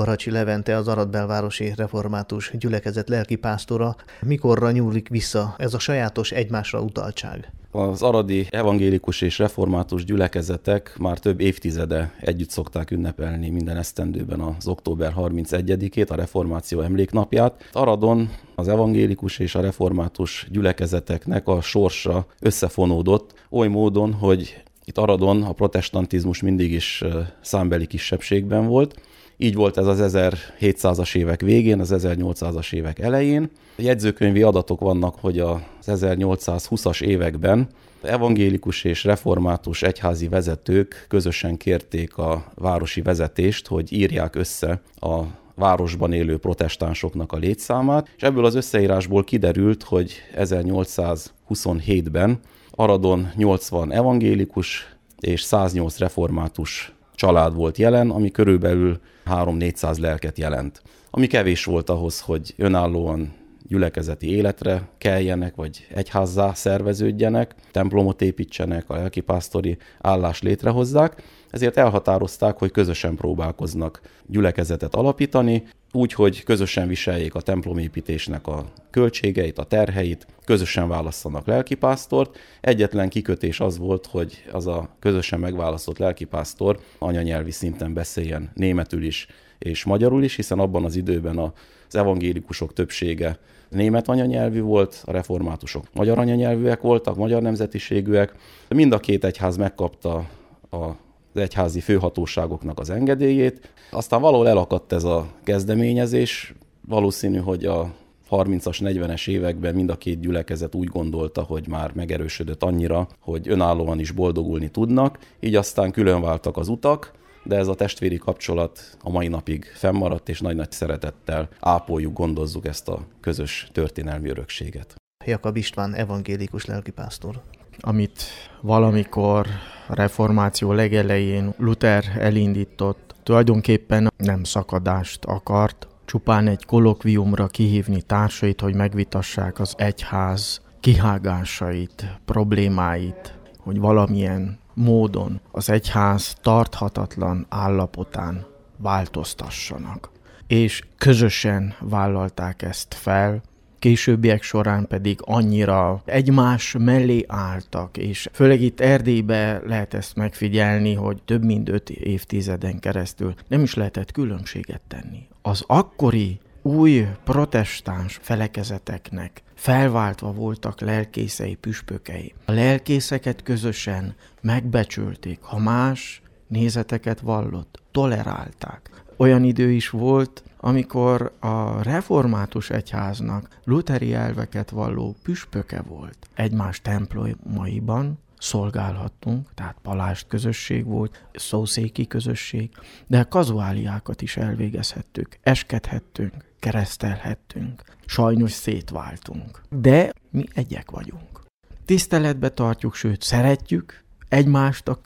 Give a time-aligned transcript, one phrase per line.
[0.00, 3.96] Baracsi Levente az Aradbelvárosi Református Gyülekezet lelkipásztora.
[4.20, 7.52] Mikorra nyúlik vissza ez a sajátos egymásra utaltság?
[7.70, 14.66] Az aradi evangélikus és református gyülekezetek már több évtizede együtt szokták ünnepelni minden esztendőben az
[14.66, 17.68] október 31-ét, a reformáció emléknapját.
[17.72, 25.42] Aradon az evangélikus és a református gyülekezeteknek a sorsa összefonódott oly módon, hogy itt Aradon
[25.42, 27.04] a protestantizmus mindig is
[27.40, 29.00] számbeli kisebbségben volt,
[29.42, 33.50] így volt ez az 1700-as évek végén, az 1800-as évek elején.
[33.76, 37.68] Jegyzőkönyvi adatok vannak, hogy az 1820-as években
[38.02, 45.20] evangélikus és református egyházi vezetők közösen kérték a városi vezetést, hogy írják össze a
[45.54, 54.94] városban élő protestánsoknak a létszámát, és ebből az összeírásból kiderült, hogy 1827-ben Aradon 80 evangélikus
[55.20, 60.82] és 108 református család volt jelen, ami körülbelül 3-400 lelket jelent.
[61.10, 63.32] Ami kevés volt ahhoz, hogy önállóan
[63.68, 72.70] gyülekezeti életre keljenek, vagy egyházzá szerveződjenek, templomot építsenek, a lelkipásztori állást létrehozzák, ezért elhatározták, hogy
[72.70, 80.88] közösen próbálkoznak gyülekezetet alapítani, úgy, hogy közösen viseljék a templomépítésnek a költségeit, a terheit, közösen
[80.88, 82.38] válasszanak lelkipásztort.
[82.60, 89.26] Egyetlen kikötés az volt, hogy az a közösen megválasztott lelkipásztor anyanyelvi szinten beszéljen németül is
[89.60, 93.38] és magyarul is, hiszen abban az időben az evangélikusok többsége
[93.68, 98.34] német anyanyelvű volt, a reformátusok magyar anyanyelvűek voltak, magyar nemzetiségűek.
[98.68, 100.28] Mind a két egyház megkapta
[100.70, 100.90] a
[101.34, 103.72] egyházi főhatóságoknak az engedélyét.
[103.90, 106.54] Aztán valahol elakadt ez a kezdeményezés,
[106.88, 107.92] valószínű, hogy a
[108.30, 113.98] 30-as, 40-es években mind a két gyülekezet úgy gondolta, hogy már megerősödött annyira, hogy önállóan
[113.98, 117.12] is boldogulni tudnak, így aztán külön váltak az utak,
[117.44, 122.88] de ez a testvéri kapcsolat a mai napig fennmaradt, és nagy-nagy szeretettel ápoljuk, gondozzuk ezt
[122.88, 124.94] a közös történelmi örökséget.
[125.24, 127.42] Jakab István, evangélikus lelkipásztor.
[127.80, 128.22] Amit
[128.60, 129.46] valamikor
[129.88, 138.74] a reformáció legelején Luther elindított, tulajdonképpen nem szakadást akart, csupán egy kolokviumra kihívni társait, hogy
[138.74, 148.46] megvitassák az egyház kihágásait, problémáit, hogy valamilyen módon az egyház tarthatatlan állapotán
[148.76, 150.10] változtassanak.
[150.46, 153.42] És közösen vállalták ezt fel,
[153.80, 161.22] későbbiek során pedig annyira egymás mellé álltak, és főleg itt Erdélybe lehet ezt megfigyelni, hogy
[161.24, 165.28] több mint öt évtizeden keresztül nem is lehetett különbséget tenni.
[165.42, 172.34] Az akkori új protestáns felekezeteknek felváltva voltak lelkészei, püspökei.
[172.44, 179.04] A lelkészeket közösen megbecsülték, ha más nézeteket vallott, tolerálták.
[179.16, 188.18] Olyan idő is volt, amikor a református egyháznak luteri elveket valló püspöke volt egymás templomaiban,
[188.38, 192.70] szolgálhattunk, tehát palást közösség volt, szószéki közösség,
[193.06, 199.62] de kazuáliákat is elvégezhettük, eskedhettünk, keresztelhettünk, sajnos szétváltunk.
[199.70, 201.40] De mi egyek vagyunk.
[201.84, 205.00] Tiszteletbe tartjuk, sőt szeretjük egymást a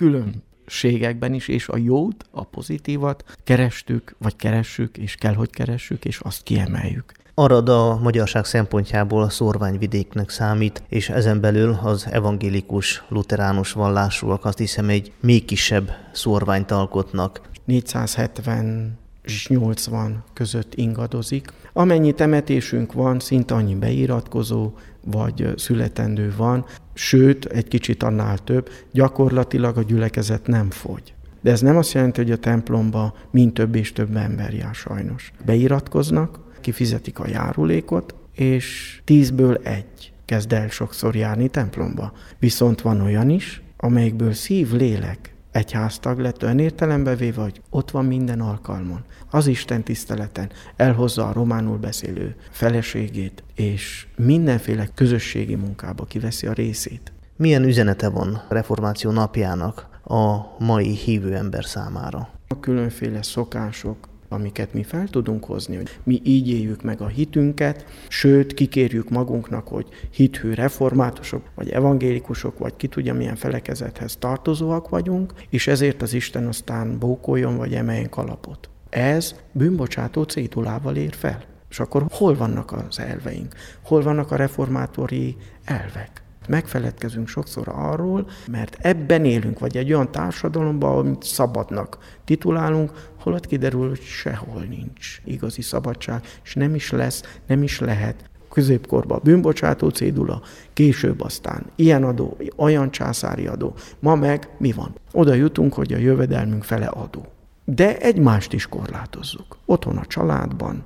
[0.65, 6.19] különbségekben is, és a jót, a pozitívat kerestük, vagy keressük, és kell, hogy keressük, és
[6.21, 7.13] azt kiemeljük.
[7.35, 14.89] Arad a magyarság szempontjából szorványvidéknek számít, és ezen belül az evangélikus, luteránus vallásúak azt hiszem
[14.89, 17.41] egy még kisebb szorványt alkotnak.
[17.65, 21.53] 470 és 80 között ingadozik.
[21.73, 24.73] Amennyi temetésünk van, szinte annyi beiratkozó
[25.05, 31.15] vagy születendő van, sőt, egy kicsit annál több, gyakorlatilag a gyülekezet nem fogy.
[31.41, 35.33] De ez nem azt jelenti, hogy a templomba mind több és több ember jár sajnos.
[35.45, 42.13] Beiratkoznak, kifizetik a járulékot, és tízből egy kezd el sokszor járni templomba.
[42.39, 48.05] Viszont van olyan is, amelyikből szív, lélek egyháztag lett olyan értelembe véve, hogy ott van
[48.05, 49.05] minden alkalmon.
[49.31, 57.13] Az Isten tiszteleten elhozza a románul beszélő feleségét, és mindenféle közösségi munkába kiveszi a részét.
[57.37, 62.29] Milyen üzenete van a reformáció napjának a mai hívő ember számára?
[62.49, 67.85] A különféle szokások, amiket mi fel tudunk hozni, hogy mi így éljük meg a hitünket,
[68.09, 75.33] sőt, kikérjük magunknak, hogy hithű reformátusok, vagy evangélikusok, vagy ki tudja milyen felekezethez tartozóak vagyunk,
[75.51, 78.69] és ezért az Isten aztán bókoljon, vagy emeljen kalapot.
[78.91, 81.45] Ez bűnbocsátó cédulával ér fel.
[81.71, 83.55] És akkor hol vannak az elveink?
[83.83, 86.24] Hol vannak a reformátori elvek?
[86.49, 93.89] Megfeledkezünk sokszor arról, mert ebben élünk, vagy egy olyan társadalomban, amit szabadnak titulálunk, holott kiderül,
[93.89, 100.43] hogy sehol nincs igazi szabadság, és nem is lesz, nem is lehet középkorban bűnbocsátó cédula,
[100.73, 103.75] később aztán ilyen adó, olyan császári adó.
[103.99, 104.95] Ma meg mi van?
[105.13, 107.27] Oda jutunk, hogy a jövedelmünk fele adó.
[107.65, 109.57] De egymást is korlátozzuk.
[109.65, 110.85] Otthon a családban,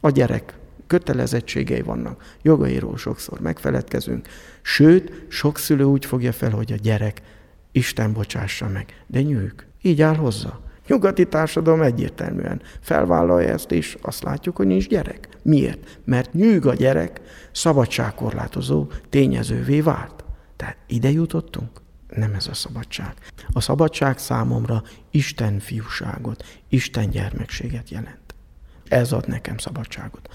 [0.00, 0.58] a gyerek
[0.88, 4.28] kötelezettségei vannak, jogairól sokszor megfeledkezünk,
[4.62, 7.22] sőt, sok szülő úgy fogja fel, hogy a gyerek
[7.72, 9.52] Isten bocsássa meg, de nyűg,
[9.82, 10.58] így áll hozzá.
[10.86, 15.28] Nyugati társadalom egyértelműen felvállalja ezt, és azt látjuk, hogy nincs gyerek.
[15.42, 15.98] Miért?
[16.04, 17.20] Mert nyűg a gyerek
[17.52, 20.24] szabadságkorlátozó tényezővé vált.
[20.56, 21.80] Tehát ide jutottunk?
[22.16, 23.14] Nem ez a szabadság.
[23.52, 28.34] A szabadság számomra Isten fiúságot, Isten gyermekséget jelent.
[28.88, 30.28] Ez ad nekem szabadságot.